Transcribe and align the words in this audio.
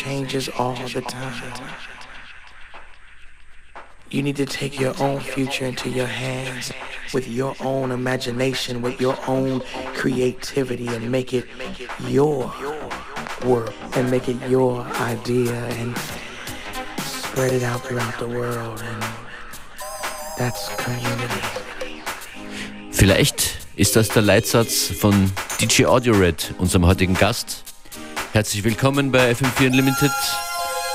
changes 0.00 0.48
all 0.58 0.74
the 0.94 1.02
time. 1.02 1.52
You 4.10 4.22
need 4.22 4.36
to 4.36 4.46
take 4.46 4.80
your 4.80 4.94
own 4.98 5.20
future 5.20 5.66
into 5.66 5.90
your 5.90 6.06
hands 6.06 6.72
with 7.12 7.28
your 7.28 7.54
own 7.60 7.92
imagination, 7.92 8.80
with 8.80 8.98
your 8.98 9.16
own 9.28 9.60
creativity 9.94 10.88
and 10.88 11.12
make 11.12 11.34
it 11.34 11.44
your 12.08 12.50
work 13.44 13.74
and 13.94 14.10
make 14.10 14.28
it 14.28 14.38
your 14.48 14.80
idea 15.14 15.54
and 15.80 15.96
spread 16.98 17.52
it 17.52 17.62
out 17.62 17.82
throughout 17.84 18.18
the 18.18 18.28
world 18.28 18.82
and 18.82 19.04
that's 20.38 20.68
community. 20.76 21.42
Vielleicht 22.90 23.58
ist 23.76 23.96
das 23.96 24.08
der 24.08 24.22
Leitsatz 24.22 24.92
von 24.98 25.30
DJ 25.60 25.84
Audio 25.84 26.14
Red, 26.14 26.54
unserem 26.58 26.86
heutigen 26.86 27.14
Gast. 27.14 27.69
Herzlich 28.32 28.62
willkommen 28.62 29.10
bei 29.10 29.32
FM4 29.32 29.66
Unlimited. 29.66 30.12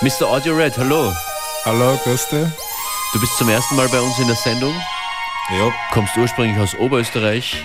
Mr. 0.01 0.25
Audio 0.25 0.55
Red, 0.55 0.77
hallo. 0.77 1.11
Hallo, 1.65 1.99
grüß 2.01 2.29
dich. 2.29 2.47
Du 3.11 3.19
bist 3.19 3.37
zum 3.37 3.49
ersten 3.49 3.75
Mal 3.75 3.89
bei 3.89 3.99
uns 3.99 4.17
in 4.19 4.27
der 4.27 4.37
Sendung. 4.37 4.73
Ja. 5.51 5.73
Kommst 5.91 6.15
ursprünglich 6.15 6.57
aus 6.57 6.75
Oberösterreich. 6.79 7.57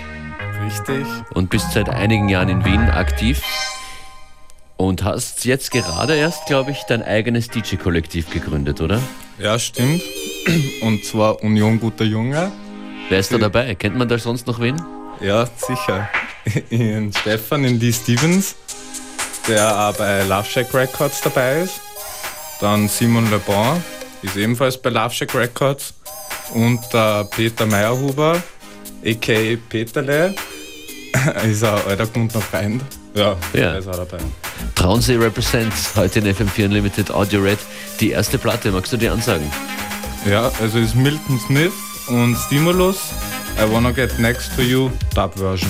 Richtig. 0.65 1.05
Und 1.33 1.49
bist 1.49 1.71
seit 1.71 1.87
einigen 1.87 2.27
Jahren 2.27 2.49
in 2.49 2.65
Wien 2.65 2.89
aktiv. 2.89 3.41
Und 4.75 5.03
hast 5.05 5.45
jetzt 5.45 5.71
gerade 5.71 6.15
erst, 6.15 6.47
glaube 6.47 6.71
ich, 6.71 6.83
dein 6.89 7.01
eigenes 7.01 7.47
DJ-Kollektiv 7.47 8.29
gegründet, 8.29 8.81
oder? 8.81 9.01
Ja, 9.39 9.57
stimmt. 9.57 10.01
Und 10.81 11.05
zwar 11.05 11.41
Union 11.43 11.79
Guter 11.79 12.03
Junge. 12.03 12.51
Wer 13.07 13.19
ist 13.19 13.31
da 13.31 13.37
dabei? 13.37 13.73
Kennt 13.75 13.95
man 13.95 14.09
da 14.09 14.17
sonst 14.17 14.47
noch 14.47 14.59
wen? 14.59 14.81
Ja, 15.21 15.47
sicher. 15.55 16.09
In 16.69 17.13
Stefan, 17.13 17.63
in 17.63 17.79
Lee 17.79 17.93
Stevens, 17.93 18.55
der 19.51 19.89
auch 19.89 19.93
bei 19.95 20.23
Love 20.23 20.45
Shack 20.45 20.73
Records 20.73 21.21
dabei 21.21 21.61
ist. 21.61 21.81
Dann 22.61 22.87
Simon 22.87 23.29
Le 23.29 23.39
Bon, 23.39 23.83
ist 24.21 24.37
ebenfalls 24.37 24.81
bei 24.81 24.89
Love 24.89 25.13
Shack 25.13 25.33
Records. 25.35 25.93
Und 26.53 26.79
der 26.93 27.25
Peter 27.25 27.65
Meyerhuber, 27.65 28.41
a.k.a. 29.05 29.57
Peterle, 29.69 30.33
ist 31.49 31.63
ein 31.63 31.79
alter 31.87 32.07
guter 32.07 32.41
Freund. 32.41 32.81
Ja, 33.13 33.31
Ja. 33.53 33.71
der 33.71 33.77
ist 33.79 33.87
auch 33.87 33.95
dabei. 34.05 34.19
Traunsee 34.75 35.15
Represents, 35.17 35.91
heute 35.95 36.19
in 36.19 36.27
FM4 36.33 36.65
Unlimited 36.65 37.11
Audio 37.11 37.41
Red, 37.41 37.59
die 37.99 38.11
erste 38.11 38.37
Platte. 38.37 38.71
Magst 38.71 38.93
du 38.93 38.97
dir 38.97 39.11
ansagen? 39.11 39.51
Ja, 40.29 40.51
also 40.61 40.77
ist 40.77 40.95
Milton 40.95 41.39
Smith 41.45 41.73
und 42.07 42.37
Stimulus. 42.37 42.97
I 43.59 43.69
wanna 43.71 43.91
get 43.91 44.17
next 44.19 44.55
to 44.55 44.61
you, 44.61 44.89
Dub 45.13 45.37
Version. 45.37 45.69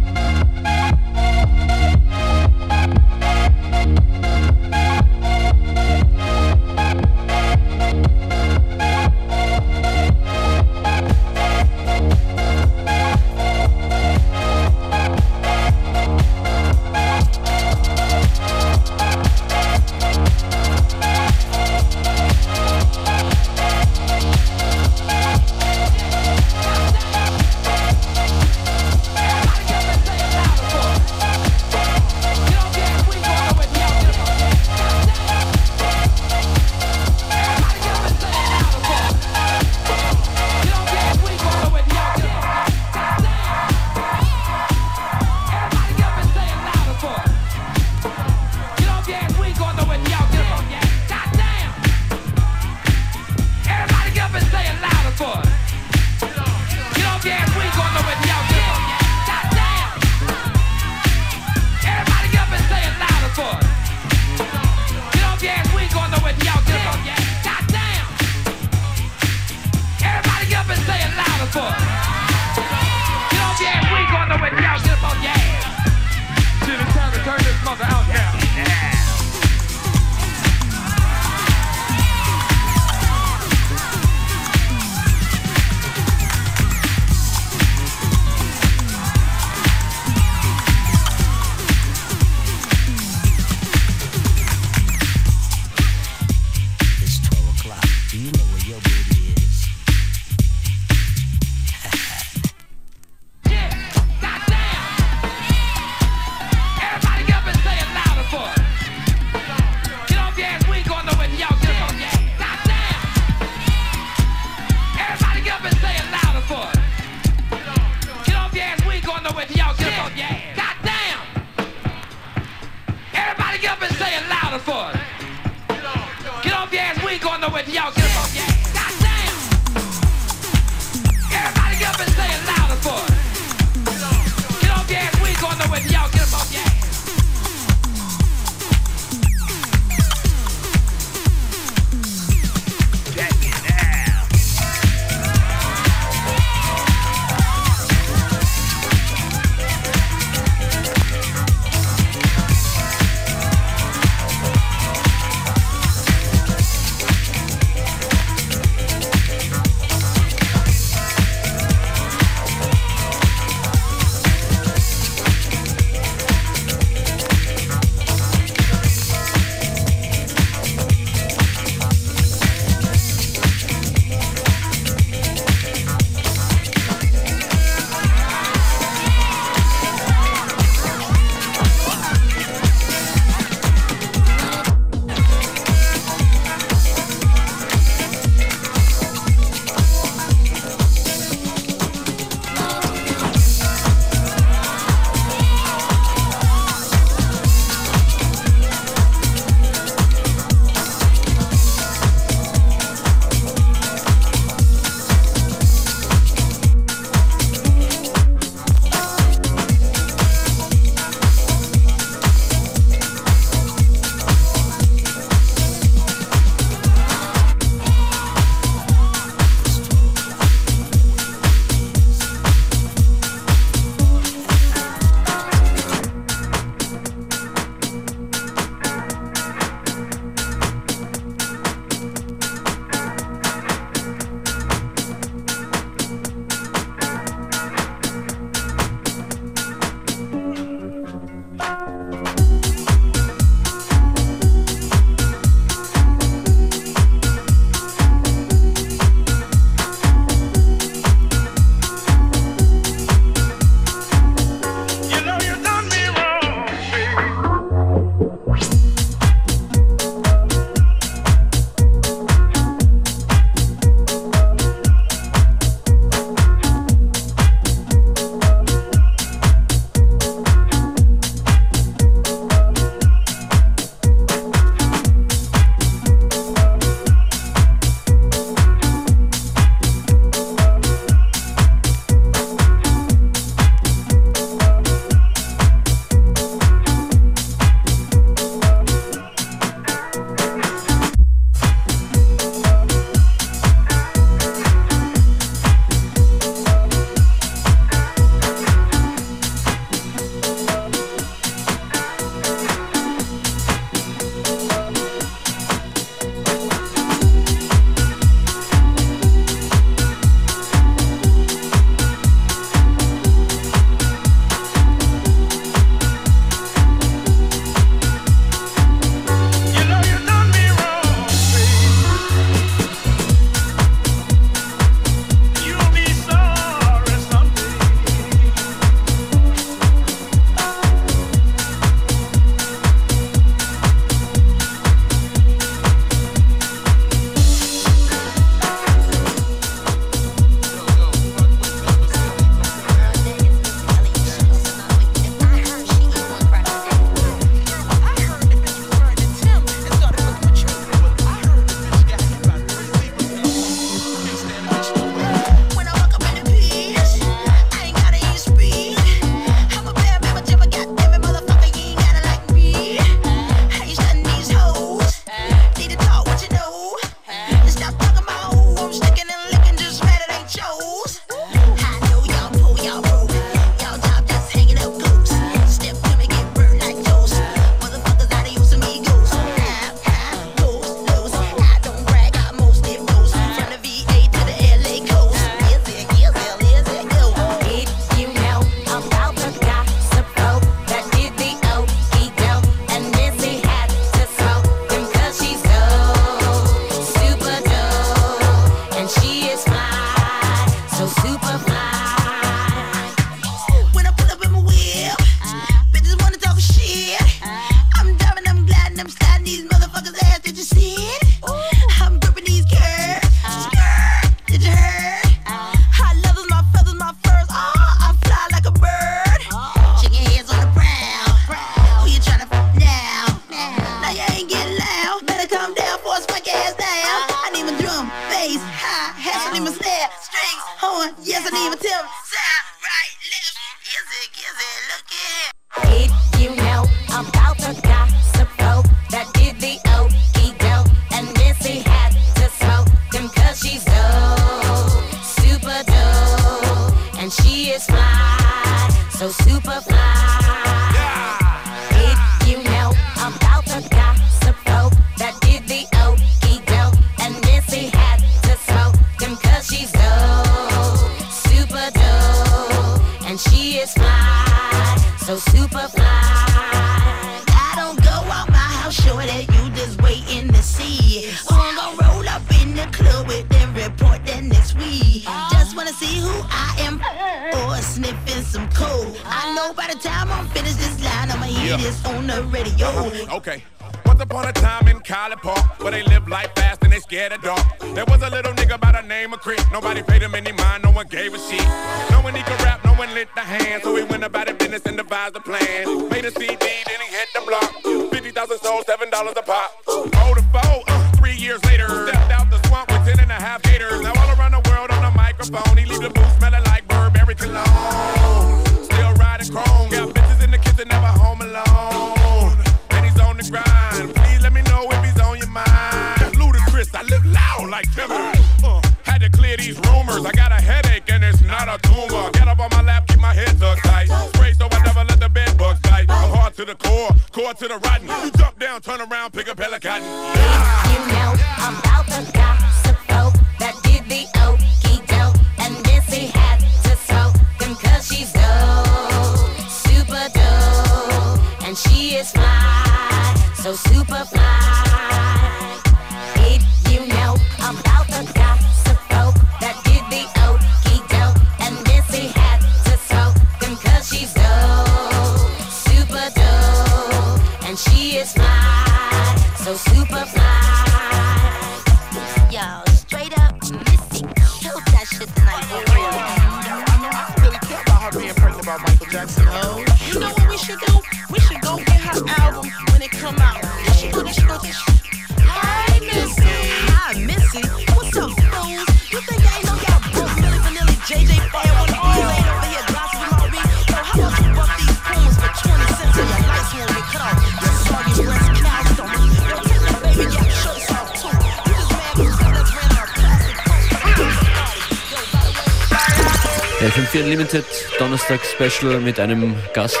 Special 598.58 599.00
mit 599.00 599.20
einem 599.20 599.54
Gast, 599.74 600.00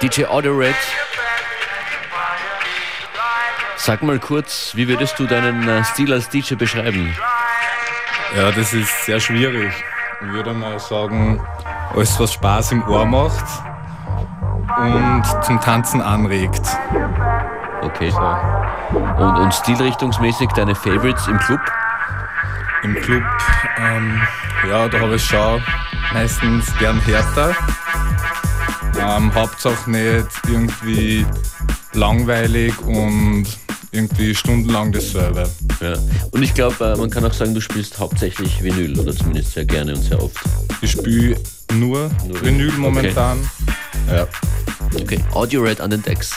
DJ 0.00 0.24
Odoret. 0.24 0.74
Sag 3.76 4.02
mal 4.02 4.18
kurz, 4.18 4.72
wie 4.74 4.88
würdest 4.88 5.18
du 5.18 5.26
deinen 5.26 5.68
äh, 5.68 5.84
Stil 5.84 6.10
als 6.14 6.30
DJ 6.30 6.54
beschreiben? 6.54 7.14
Ja, 8.34 8.50
das 8.50 8.72
ist 8.72 9.04
sehr 9.04 9.20
schwierig. 9.20 9.72
Ich 10.22 10.32
würde 10.32 10.54
mal 10.54 10.78
sagen, 10.78 11.46
alles 11.94 12.18
was 12.18 12.32
Spaß 12.32 12.72
im 12.72 12.88
Ohr 12.88 13.04
macht 13.04 13.44
und 14.78 15.22
zum 15.42 15.60
Tanzen 15.60 16.00
anregt. 16.00 16.66
Okay. 17.82 18.10
So. 18.10 18.36
Und, 19.22 19.36
und 19.36 19.52
stilrichtungsmäßig 19.52 20.48
deine 20.56 20.74
Favorites 20.74 21.28
im 21.28 21.38
Club? 21.38 21.60
im 22.82 22.94
Club, 22.94 23.22
ähm, 23.78 24.20
ja, 24.68 24.88
da 24.88 25.00
habe 25.00 25.16
ich 25.16 25.24
schon 25.24 25.62
meistens 26.12 26.66
gern 26.78 27.00
härter. 27.00 27.54
Ähm, 29.00 29.32
Hauptsache 29.34 29.90
nicht 29.90 30.26
irgendwie 30.48 31.24
langweilig 31.92 32.78
und 32.80 33.46
irgendwie 33.92 34.34
stundenlang 34.34 34.92
dasselbe. 34.92 35.48
Ja. 35.80 35.94
Und 36.30 36.42
ich 36.42 36.54
glaube, 36.54 36.84
äh, 36.84 36.96
man 36.96 37.10
kann 37.10 37.24
auch 37.24 37.32
sagen, 37.32 37.54
du 37.54 37.60
spielst 37.60 37.98
hauptsächlich 37.98 38.62
Vinyl 38.62 38.98
oder 38.98 39.14
zumindest 39.14 39.52
sehr 39.52 39.64
gerne 39.64 39.94
und 39.94 40.02
sehr 40.02 40.22
oft. 40.22 40.36
Ich 40.80 40.92
spiele 40.92 41.36
nur, 41.72 42.10
nur, 42.26 42.44
Vinyl 42.44 42.68
okay. 42.68 42.78
momentan. 42.78 43.50
Ja. 44.10 44.26
Okay, 45.00 45.18
Audio 45.32 45.62
Red 45.62 45.80
an 45.80 45.90
den 45.90 46.02
Decks. 46.02 46.36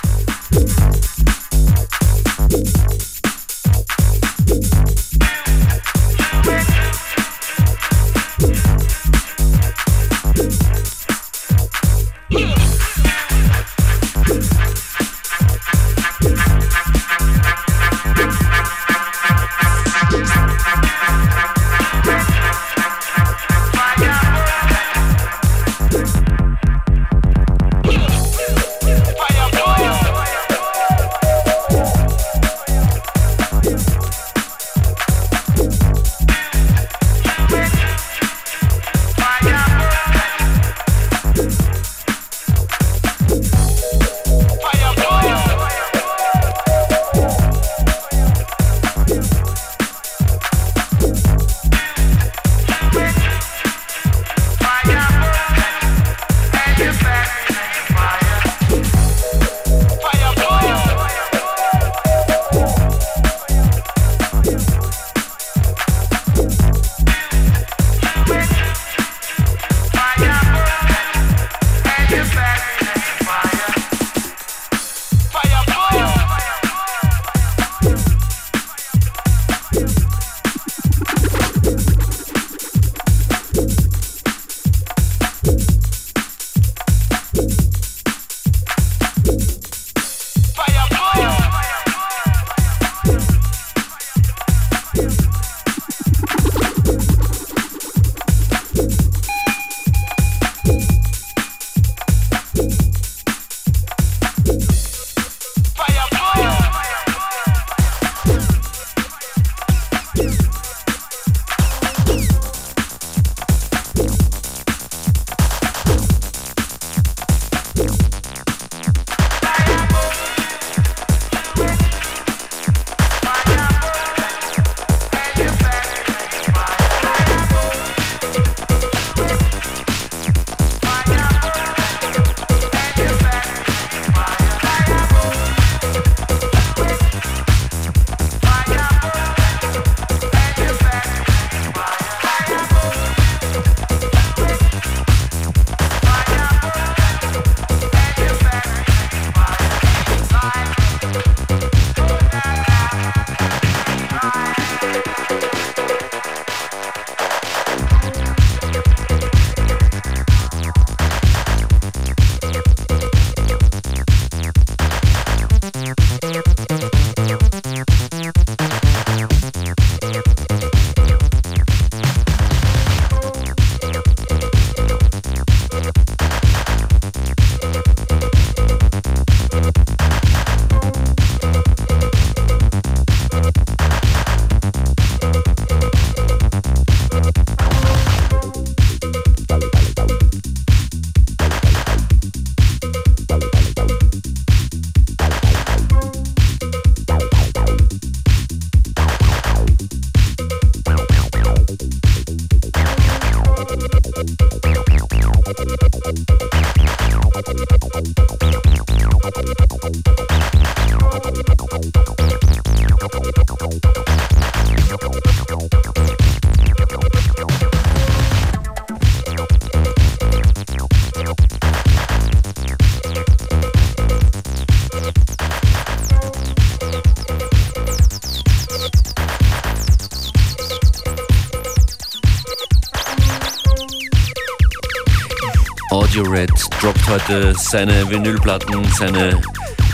Droppt 236.82 237.08
heute 237.08 237.54
seine 237.60 238.10
Vinylplatten, 238.10 238.84
seine 238.98 239.40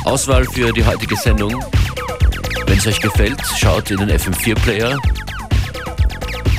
Auswahl 0.06 0.46
für 0.46 0.72
die 0.72 0.86
heutige 0.86 1.18
Sendung. 1.18 1.54
Wenn 2.66 2.78
es 2.78 2.88
euch 2.88 3.02
gefällt, 3.02 3.42
schaut 3.58 3.92
in 3.92 3.98
den 3.98 4.10
FM4-Player. 4.10 4.98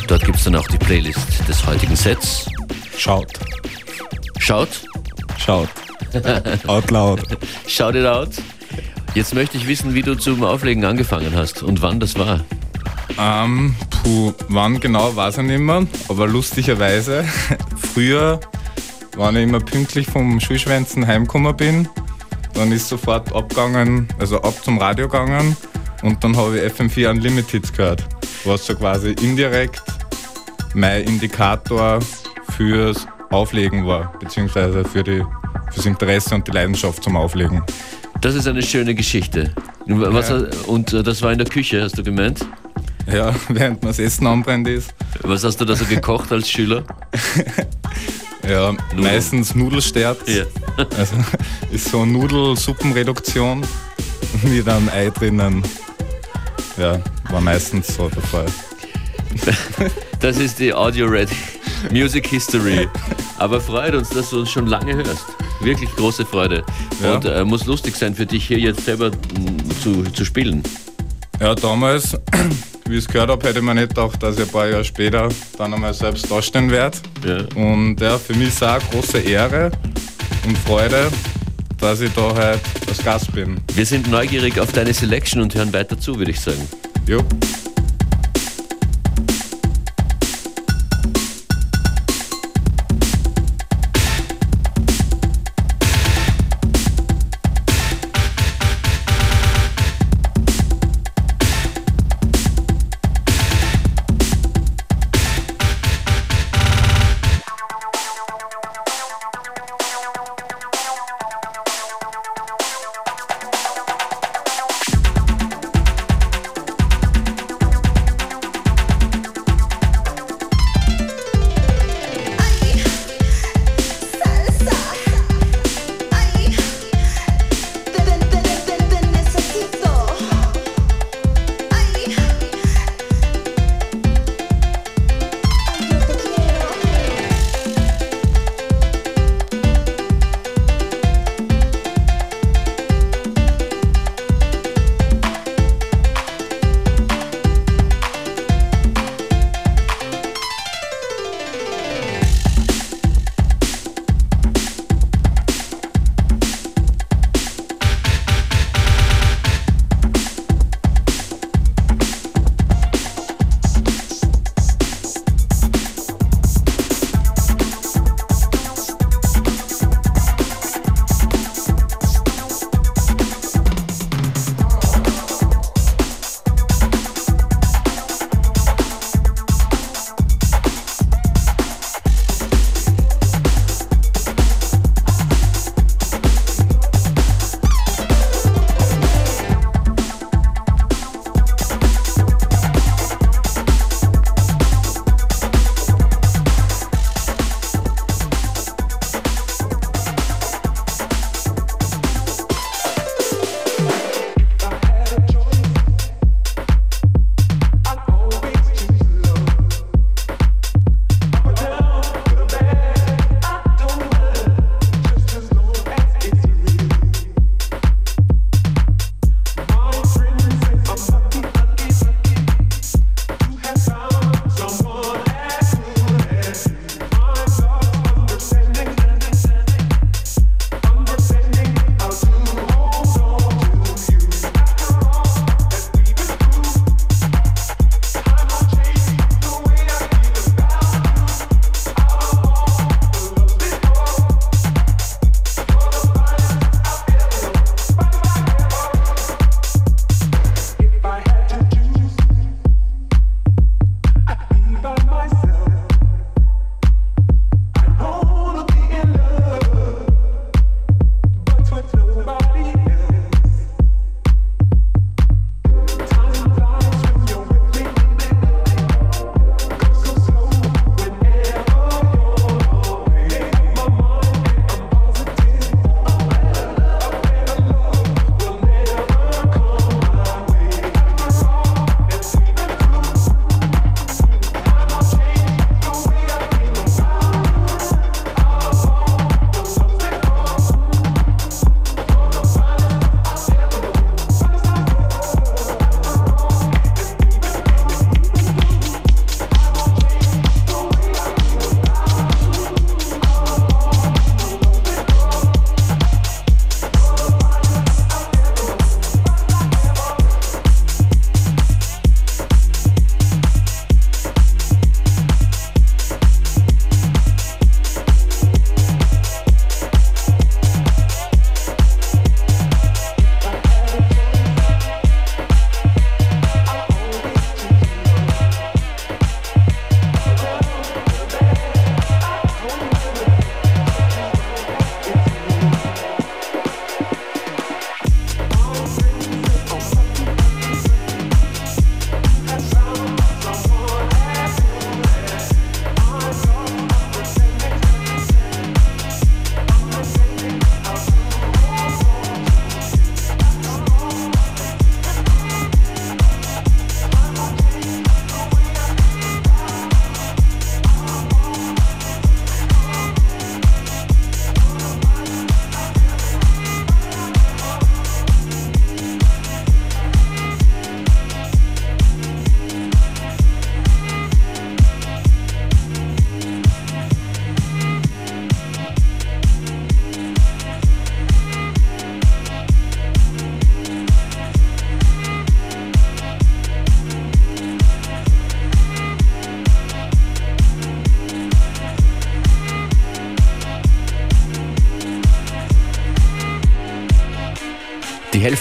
Dort 0.06 0.24
gibt 0.26 0.36
es 0.36 0.44
dann 0.44 0.56
auch 0.56 0.66
die 0.68 0.76
Playlist 0.76 1.48
des 1.48 1.64
heutigen 1.66 1.96
Sets. 1.96 2.46
Schaut, 2.98 3.38
Schaut, 4.38 4.68
schaut. 5.38 5.68
Out 6.66 6.90
loud. 6.90 7.20
schaut 7.66 7.94
it 7.94 8.06
out. 8.06 8.30
Jetzt 9.14 9.34
möchte 9.34 9.56
ich 9.56 9.66
wissen, 9.66 9.94
wie 9.94 10.02
du 10.02 10.14
zum 10.14 10.44
Auflegen 10.44 10.84
angefangen 10.84 11.34
hast 11.34 11.62
und 11.62 11.80
wann 11.80 12.00
das 12.00 12.18
war. 12.18 12.40
Ähm, 13.18 13.74
puh, 14.02 14.32
wann 14.48 14.78
genau, 14.80 15.16
weiß 15.16 15.38
ich 15.38 15.44
nicht 15.44 15.58
mehr. 15.60 15.86
Aber 16.08 16.26
lustigerweise, 16.26 17.24
früher, 17.94 18.40
wenn 19.18 19.36
ich 19.36 19.42
immer 19.42 19.60
pünktlich 19.60 20.06
vom 20.06 20.38
Schulschwänzen 20.38 21.06
heimgekommen 21.06 21.56
bin, 21.56 21.88
dann 22.54 22.72
ist 22.72 22.88
sofort 22.88 23.34
abgegangen, 23.34 24.08
also 24.18 24.40
ab 24.42 24.54
zum 24.62 24.78
Radio 24.78 25.08
gegangen 25.08 25.56
und 26.02 26.22
dann 26.22 26.36
habe 26.36 26.58
ich 26.58 26.72
FM4 26.72 27.10
Unlimited 27.10 27.72
gehört, 27.76 28.04
was 28.44 28.66
so 28.66 28.74
quasi 28.74 29.10
indirekt 29.20 29.82
mein 30.74 31.02
Indikator 31.04 31.98
fürs 32.56 33.06
Auflegen 33.30 33.86
war, 33.86 34.12
beziehungsweise 34.20 34.84
für 34.84 35.02
die, 35.02 35.22
fürs 35.72 35.86
Interesse 35.86 36.34
und 36.34 36.46
die 36.46 36.52
Leidenschaft 36.52 37.02
zum 37.02 37.16
Auflegen. 37.16 37.62
Das 38.20 38.34
ist 38.34 38.46
eine 38.46 38.62
schöne 38.62 38.94
Geschichte. 38.94 39.52
Was, 39.86 40.28
Ja. 40.28 40.42
Und 40.66 40.92
äh, 40.92 41.02
das 41.02 41.22
war 41.22 41.32
in 41.32 41.38
der 41.38 41.46
Küche, 41.46 41.82
hast 41.82 41.98
du 41.98 42.02
gemeint? 42.02 42.44
Ja, 43.12 43.34
während 43.48 43.82
man 43.82 43.90
das 43.90 43.98
Essen 43.98 44.26
anbrennt 44.26 44.68
ist. 44.68 44.94
Was 45.22 45.44
hast 45.44 45.60
du 45.60 45.64
da 45.64 45.74
so 45.74 45.84
gekocht 45.84 46.30
als 46.32 46.50
Schüler? 46.50 46.84
Ja, 48.48 48.74
meistens 48.96 49.54
Nudelsterz. 49.54 50.20
Ja. 50.26 50.44
Also 50.96 51.16
ist 51.70 51.90
so 51.90 52.00
eine 52.00 52.12
Nudelsuppenreduktion 52.12 53.62
mit 54.42 54.68
einem 54.68 54.88
Ei 54.88 55.10
drinnen. 55.10 55.62
Ja, 56.78 56.98
war 57.30 57.40
meistens 57.40 57.94
so 57.94 58.08
der 58.08 58.22
Fall. 58.22 58.46
Das 60.20 60.36
ist 60.38 60.58
die 60.58 60.74
Audio 60.74 61.06
Red 61.06 61.28
Music 61.92 62.26
History. 62.26 62.88
Aber 63.38 63.60
freut 63.60 63.94
uns, 63.94 64.08
dass 64.08 64.30
du 64.30 64.40
uns 64.40 64.50
schon 64.50 64.66
lange 64.66 64.96
hörst. 64.96 65.26
Wirklich 65.60 65.94
große 65.94 66.26
Freude. 66.26 66.64
Ja. 67.00 67.14
Und 67.14 67.24
äh, 67.24 67.44
muss 67.44 67.66
lustig 67.66 67.94
sein 67.94 68.16
für 68.16 68.26
dich 68.26 68.48
hier 68.48 68.58
jetzt 68.58 68.84
selber 68.84 69.10
mh, 69.10 69.74
zu, 69.80 70.02
zu 70.02 70.24
spielen. 70.24 70.64
Ja, 71.40 71.54
damals, 71.54 72.16
wie 72.88 72.96
ich 72.96 73.04
es 73.04 73.08
gehört 73.08 73.30
habe, 73.30 73.46
hätte 73.46 73.62
man 73.62 73.76
nicht 73.76 73.90
gedacht, 73.90 74.20
dass 74.22 74.36
ich 74.36 74.42
ein 74.42 74.48
paar 74.48 74.68
Jahre 74.68 74.84
später 74.84 75.28
dann 75.56 75.72
einmal 75.72 75.94
selbst 75.94 76.30
dastehen 76.30 76.70
werde. 76.70 76.98
Ja. 77.24 77.38
Und 77.54 78.00
ja, 78.00 78.18
für 78.18 78.34
mich 78.34 78.48
ist 78.48 78.56
es 78.56 78.62
auch 78.62 78.74
eine 78.74 78.84
große 78.90 79.18
Ehre 79.18 79.70
und 80.44 80.58
Freude, 80.58 81.10
dass 81.78 82.00
ich 82.00 82.12
da 82.14 82.22
heute 82.22 82.60
als 82.88 83.04
Gast 83.04 83.32
bin. 83.32 83.60
Wir 83.74 83.86
sind 83.86 84.10
neugierig 84.10 84.58
auf 84.58 84.72
deine 84.72 84.92
Selection 84.92 85.40
und 85.40 85.54
hören 85.54 85.72
weiter 85.72 85.98
zu, 85.98 86.18
würde 86.18 86.32
ich 86.32 86.40
sagen. 86.40 86.66
Jo. 87.06 87.22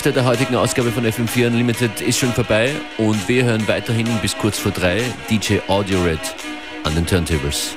Hälfte 0.07 0.21
der 0.21 0.29
heutigen 0.29 0.55
Ausgabe 0.55 0.89
von 0.89 1.05
FM4 1.05 1.47
Unlimited 1.47 1.99
ist 1.99 2.17
schon 2.17 2.31
vorbei 2.31 2.71
und 2.97 3.27
wir 3.27 3.43
hören 3.43 3.67
weiterhin 3.67 4.07
bis 4.21 4.37
kurz 4.37 4.57
vor 4.57 4.71
drei 4.71 5.01
DJ 5.29 5.57
Audio 5.67 6.01
Red 6.01 6.21
an 6.85 6.95
den 6.95 7.05
Turntables. 7.05 7.75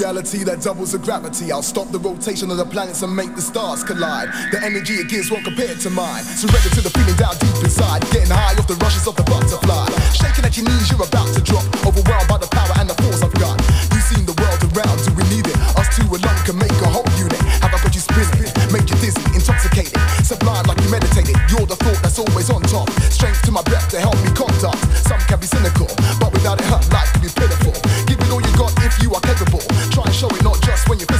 reality 0.00 0.42
that 0.44 0.62
doubles 0.62 0.92
the 0.92 0.98
gravity. 0.98 1.52
I'll 1.52 1.62
stop 1.62 1.88
the 1.92 1.98
rotation 1.98 2.50
of 2.50 2.56
the 2.56 2.64
planets 2.64 3.02
and 3.02 3.14
make 3.14 3.36
the 3.36 3.42
stars 3.42 3.84
collide. 3.84 4.32
The 4.50 4.58
energy 4.64 4.94
it 4.94 5.08
gives 5.08 5.30
won't 5.30 5.44
compare 5.44 5.74
to 5.74 5.90
mine. 5.90 6.24
Surrender 6.24 6.72
to 6.72 6.80
the 6.80 6.88
feeling 6.90 7.16
down 7.20 7.36
deep 7.36 7.52
inside. 7.60 8.00
Getting 8.08 8.32
high 8.32 8.56
off 8.56 8.66
the 8.66 8.80
rushes 8.80 9.06
of 9.06 9.14
the 9.16 9.24
butterfly. 9.28 9.92
Shaking 10.16 10.44
at 10.48 10.56
your 10.56 10.64
knees, 10.72 10.88
you're 10.90 11.04
about 11.04 11.28
to 11.36 11.40
drop. 11.44 11.64
Overwhelmed 11.84 12.28
by 12.32 12.38
the 12.40 12.48
power 12.48 12.72
and 12.80 12.88
the 12.88 12.96
when 30.90 30.98
you 30.98 31.19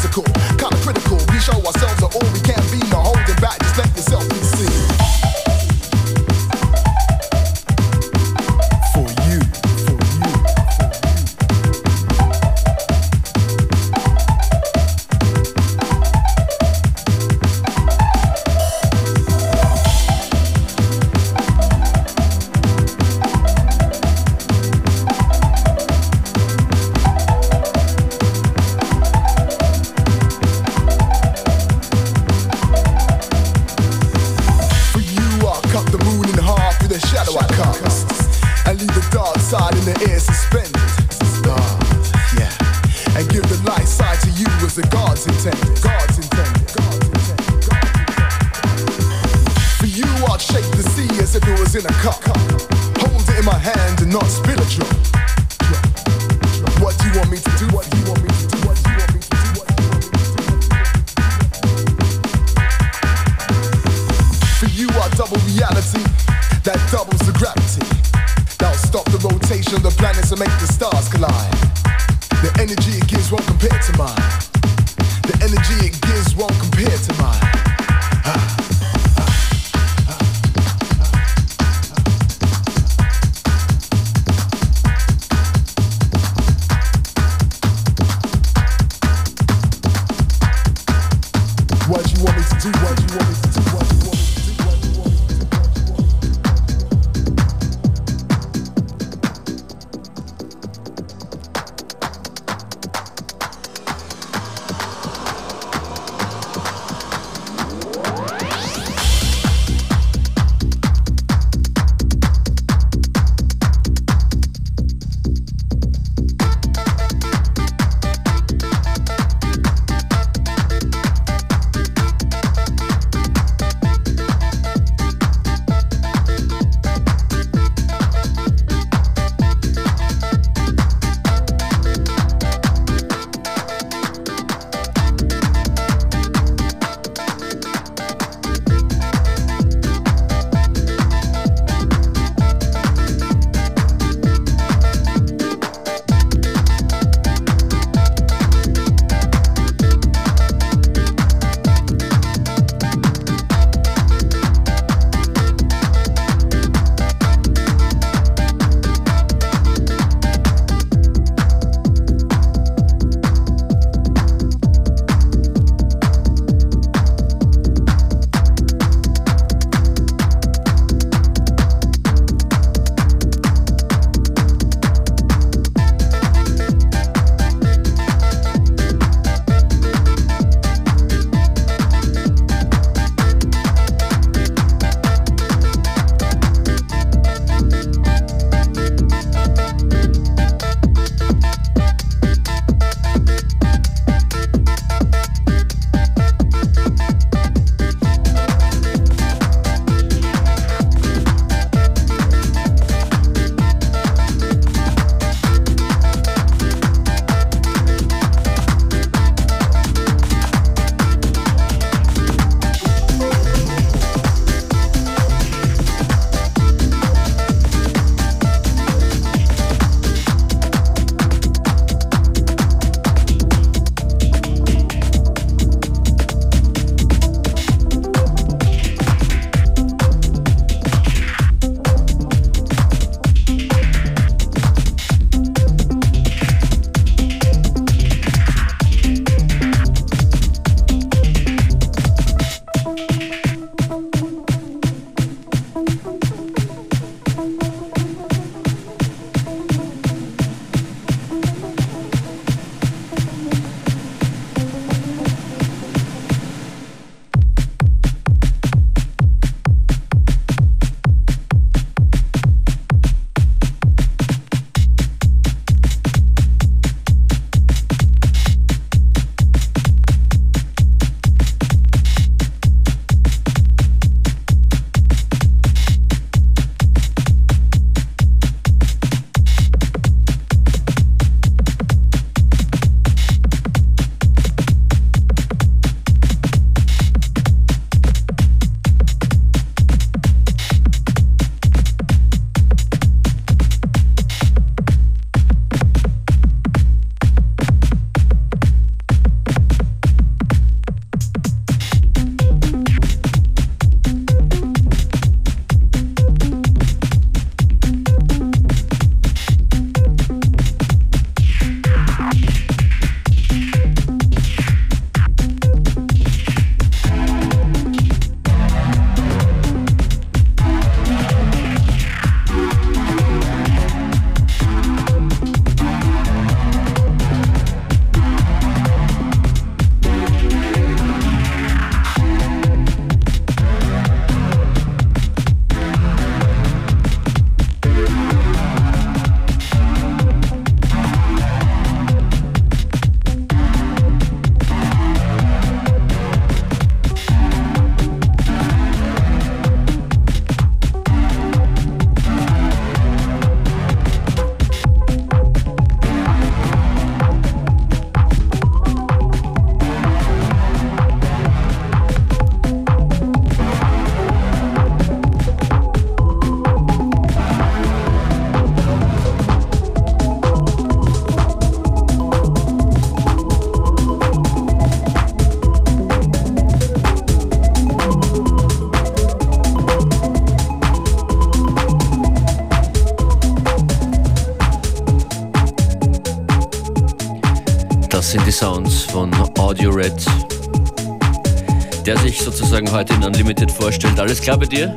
Alles 394.31 394.43
klar 394.43 394.59
bei 394.59 394.67
dir? 394.67 394.97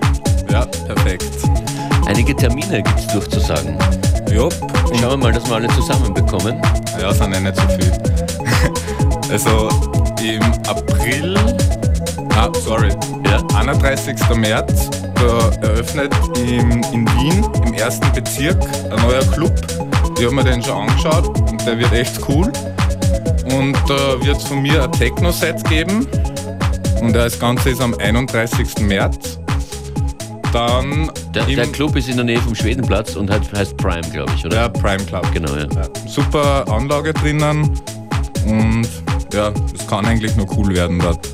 Ja, 0.52 0.64
perfekt. 0.86 1.26
Einige 2.06 2.36
Termine 2.36 2.84
gibt 2.84 3.00
es 3.00 3.08
durchzusagen. 3.08 3.80
Jupp. 4.32 4.54
Schauen 4.90 5.10
wir 5.10 5.18
mal, 5.18 5.32
dass 5.32 5.50
wir 5.50 5.56
alle 5.56 5.68
zusammenbekommen. 5.70 6.62
Ja, 7.02 7.12
sind 7.12 7.34
ja 7.34 7.40
nicht 7.40 7.56
so 7.56 7.68
viel. 7.70 7.92
also 9.32 9.70
im 10.22 10.44
April, 10.68 11.36
ah, 12.36 12.52
sorry, 12.64 12.90
Ja? 13.26 13.42
31. 13.58 14.16
März, 14.36 14.92
eröffnet 15.64 16.14
im, 16.38 16.84
in 16.94 17.08
Wien 17.18 17.44
im 17.66 17.74
ersten 17.74 18.12
Bezirk 18.12 18.64
ein 18.92 19.02
neuer 19.02 19.26
Club. 19.32 19.52
Ich 20.20 20.26
habe 20.26 20.36
mir 20.36 20.44
den 20.44 20.62
schon 20.62 20.88
angeschaut 20.88 21.28
und 21.50 21.66
der 21.66 21.80
wird 21.80 21.92
echt 21.92 22.20
cool. 22.30 22.54
Und 23.46 23.76
da 23.88 24.24
wird 24.24 24.38
es 24.38 24.44
von 24.44 24.62
mir 24.62 24.84
ein 24.84 24.92
Techno-Set 24.92 25.68
geben. 25.68 26.08
Und 27.04 27.14
das 27.14 27.38
Ganze 27.38 27.72
ist 27.72 27.82
am 27.82 27.94
31. 28.00 28.80
März. 28.80 29.38
Dann 30.54 31.12
Der, 31.36 31.44
der 31.44 31.68
Club 31.68 31.98
ist 31.98 32.08
in 32.08 32.16
der 32.16 32.24
Nähe 32.24 32.40
vom 32.40 32.56
Schwedenplatz 32.56 33.18
und 33.18 33.30
heißt, 33.30 33.52
heißt 33.54 33.76
Prime, 33.76 34.10
glaube 34.14 34.32
ich, 34.38 34.46
oder? 34.46 34.70
der 34.70 34.70
Prime 34.70 35.04
Club. 35.04 35.28
Genau, 35.34 35.54
ja. 35.54 35.64
Ja, 35.64 35.84
super 36.08 36.64
Anlage 36.72 37.12
drinnen 37.12 37.70
und 38.48 38.88
ja, 39.34 39.52
es 39.76 39.86
kann 39.86 40.06
eigentlich 40.06 40.34
nur 40.38 40.48
cool 40.58 40.74
werden 40.74 40.98
dort. 41.00 41.28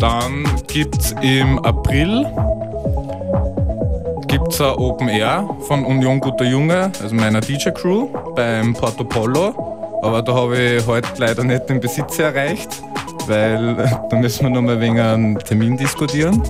Dann 0.00 0.48
gibt 0.68 0.96
es 1.02 1.14
im 1.20 1.58
April 1.58 2.24
gibt's 4.28 4.58
ein 4.62 4.74
Open 4.74 5.08
Air 5.08 5.46
von 5.68 5.84
Union 5.84 6.18
Guter 6.18 6.46
Junge, 6.46 6.90
also 7.02 7.14
meiner 7.14 7.42
DJ-Crew 7.42 8.08
beim 8.34 8.72
Porto 8.72 9.04
Polo. 9.04 10.00
Aber 10.02 10.22
da 10.22 10.32
habe 10.32 10.56
ich 10.58 10.86
heute 10.86 11.08
leider 11.18 11.44
nicht 11.44 11.68
den 11.68 11.78
Besitzer 11.78 12.24
erreicht, 12.24 12.82
weil 13.26 13.76
da 14.10 14.16
müssen 14.16 14.44
wir 14.44 14.50
noch 14.50 14.62
mal 14.62 14.80
wegen 14.80 14.98
einen 14.98 15.38
Termin 15.38 15.76
diskutieren. 15.76 16.42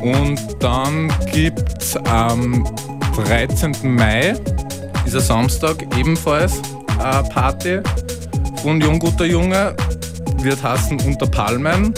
Und 0.00 0.40
dann 0.60 1.12
gibt 1.32 1.80
es 1.80 1.96
am 1.96 2.66
13. 3.16 3.72
Mai, 3.82 4.34
ein 5.04 5.20
Samstag, 5.20 5.86
ebenfalls 5.96 6.60
eine 6.98 7.22
Party 7.28 7.80
von 8.62 8.80
Jung 8.80 8.98
Guter 8.98 9.26
Junge, 9.26 9.74
wird 10.38 10.62
heißen 10.62 11.00
Unter 11.00 11.26
Palmen. 11.26 11.94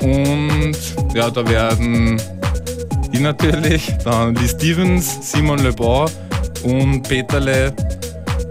Und 0.00 0.76
ja, 1.14 1.30
da 1.30 1.48
werden 1.48 2.20
ich 3.10 3.20
natürlich, 3.20 3.94
dann 4.04 4.34
Lee 4.34 4.48
Stevens, 4.48 5.32
Simon 5.32 5.58
Le 5.60 5.72
Bon 5.72 6.08
und 6.62 7.02
Peterle 7.02 7.72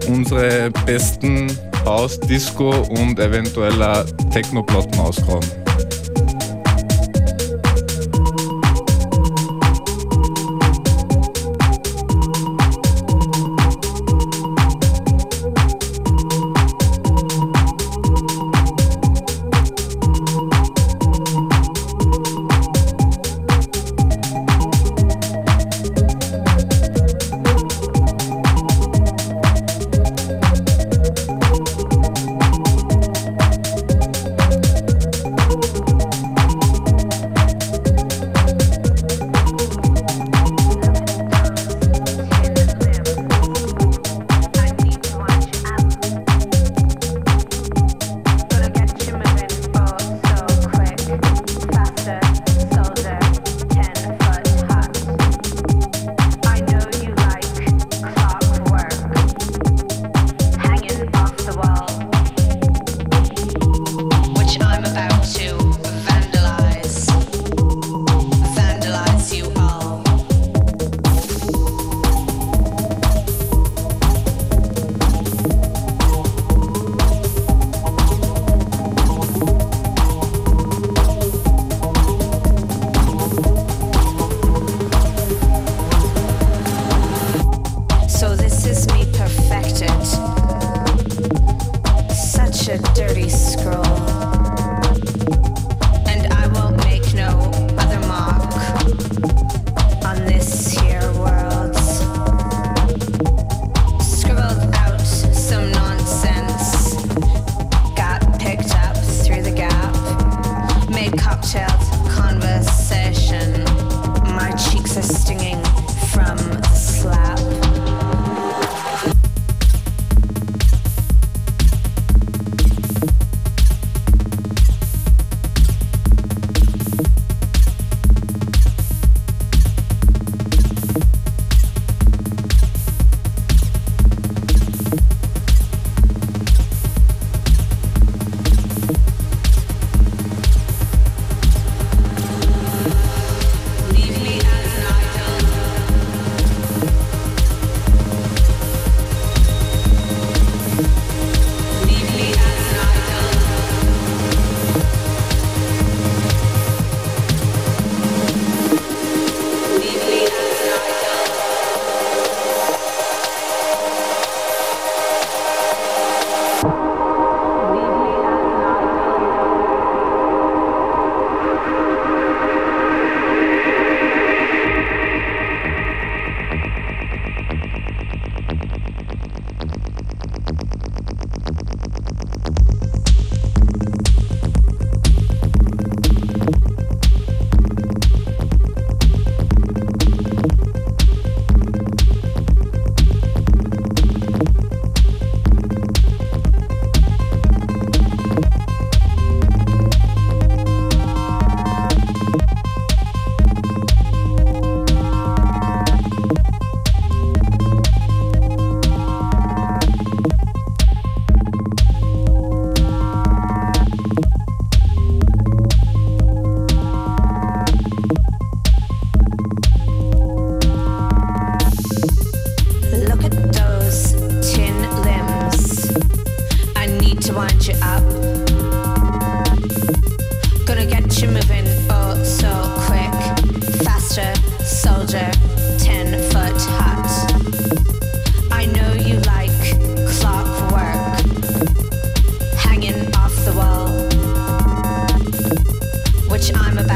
unsere 0.08 0.70
besten 0.84 1.46
House, 1.86 2.18
Disco 2.18 2.70
und 2.70 3.18
eventuell 3.20 3.80
auch 3.80 4.04
Techno-Platten 4.32 4.98
ausgraben. 4.98 5.65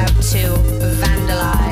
have 0.01 0.21
to 0.33 0.49
vandalize. 1.01 1.70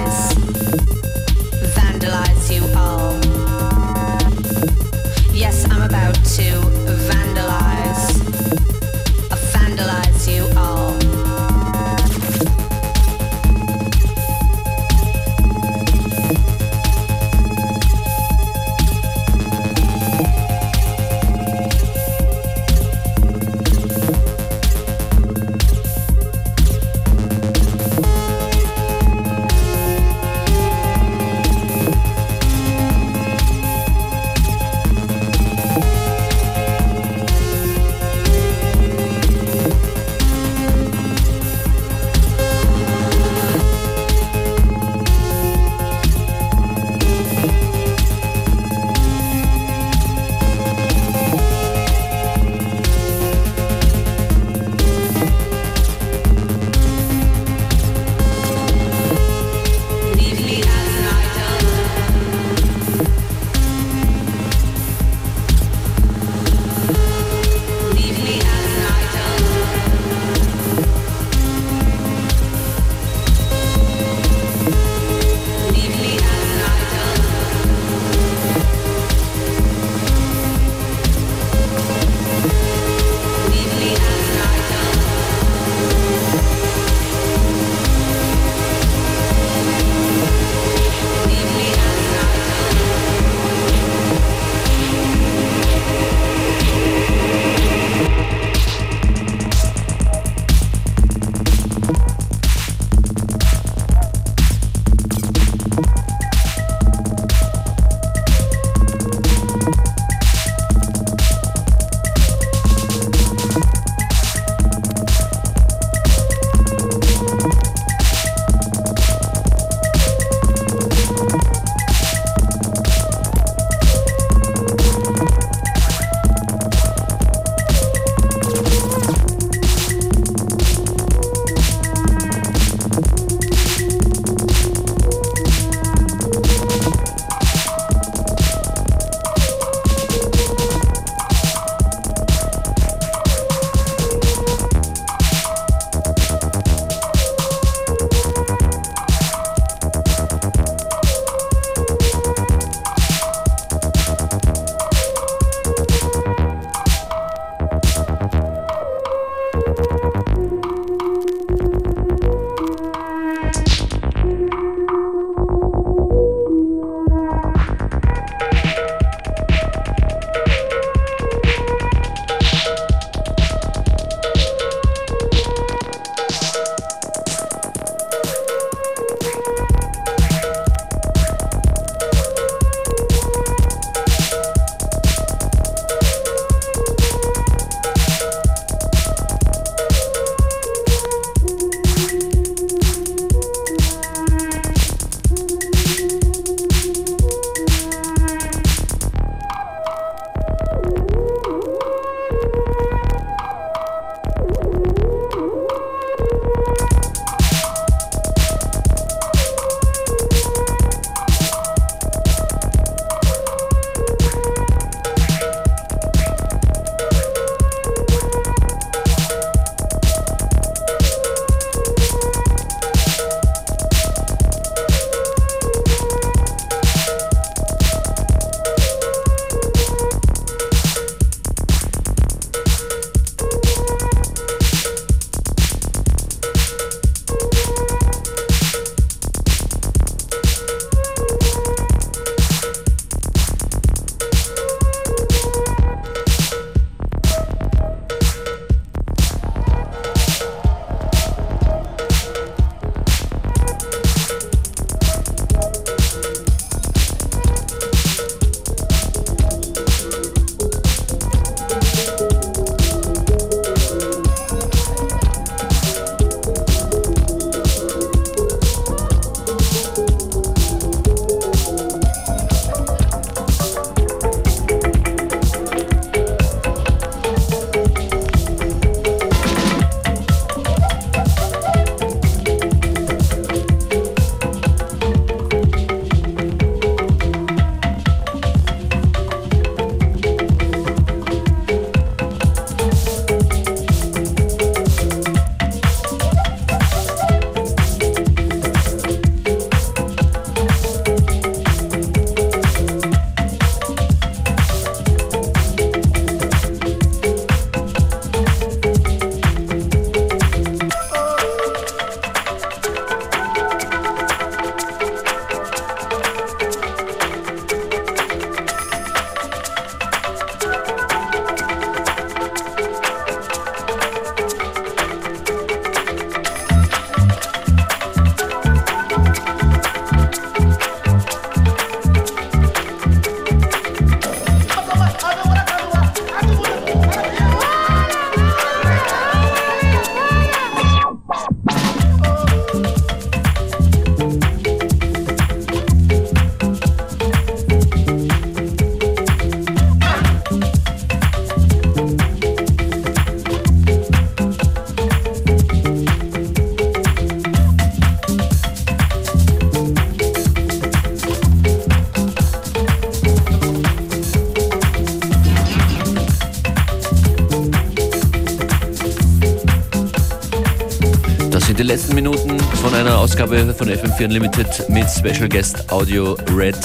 Ausgabe 373.49 373.73
von 373.73 373.89
FM4 373.89 374.25
Unlimited 374.27 374.89
mit 374.91 375.09
Special 375.09 375.49
Guest 375.49 375.91
Audio 375.91 376.37
Red. 376.55 376.77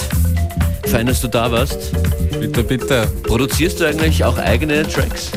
Fein, 0.86 1.08
dass 1.08 1.20
du 1.20 1.28
da 1.28 1.52
warst. 1.52 1.92
Bitte, 2.40 2.64
bitte. 2.64 3.06
Produzierst 3.24 3.82
du 3.82 3.86
eigentlich 3.86 4.24
auch 4.24 4.38
eigene 4.38 4.88
Tracks? 4.88 5.32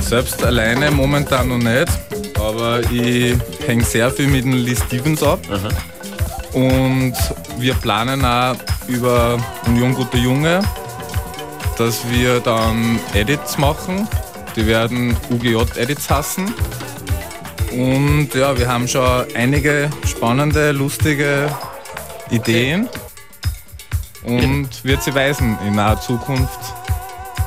Selbst 0.00 0.44
alleine 0.44 0.92
momentan 0.92 1.48
noch 1.48 1.58
nicht, 1.58 1.88
aber 2.38 2.80
ich 2.92 3.34
hänge 3.66 3.82
sehr 3.82 4.08
viel 4.08 4.28
mit 4.28 4.44
dem 4.44 4.52
Lee 4.52 4.76
Stevens 4.76 5.20
ab. 5.20 5.40
Aha. 5.50 5.68
Und 6.56 7.14
wir 7.58 7.74
planen 7.74 8.24
auch 8.24 8.54
über 8.86 9.36
Union 9.66 9.94
Gute 9.94 10.18
Junge, 10.18 10.60
dass 11.76 12.08
wir 12.08 12.38
dann 12.38 13.00
Edits 13.14 13.58
machen. 13.58 14.06
Die 14.54 14.64
werden 14.64 15.16
UGJ-Edits 15.30 16.08
hassen. 16.08 16.54
Und 17.72 18.28
ja, 18.34 18.56
wir 18.56 18.68
haben 18.68 18.86
schon 18.86 19.24
einige 19.34 19.90
spannende, 20.24 20.72
lustige 20.72 21.54
Ideen. 22.30 22.88
Und 24.22 24.82
wird 24.82 25.02
sie 25.02 25.14
weisen 25.14 25.58
in 25.66 25.74
naher 25.74 26.00
Zukunft, 26.00 26.60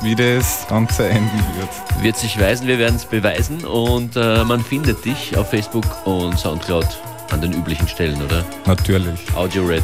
wie 0.02 0.14
das 0.14 0.64
Ganze 0.68 1.08
enden 1.08 1.42
wird. 1.56 2.04
Wird 2.04 2.16
sich 2.16 2.38
weisen, 2.38 2.68
wir 2.68 2.78
werden 2.78 2.94
es 2.94 3.04
beweisen 3.04 3.64
und 3.64 4.14
äh, 4.14 4.44
man 4.44 4.62
findet 4.62 5.04
dich 5.04 5.36
auf 5.36 5.50
Facebook 5.50 6.06
und 6.06 6.38
Soundcloud 6.38 6.86
an 7.32 7.40
den 7.40 7.52
üblichen 7.52 7.88
Stellen, 7.88 8.22
oder? 8.22 8.44
Natürlich. 8.66 9.18
Audio 9.34 9.66
Red 9.66 9.82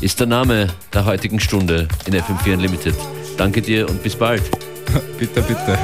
ist 0.00 0.20
der 0.20 0.28
Name 0.28 0.68
der 0.94 1.04
heutigen 1.04 1.40
Stunde 1.40 1.88
in 2.06 2.14
FM4 2.14 2.52
Unlimited. 2.52 2.94
Danke 3.36 3.60
dir 3.60 3.90
und 3.90 4.04
bis 4.04 4.14
bald. 4.14 4.42
bitte, 5.18 5.42
bitte. 5.42 5.76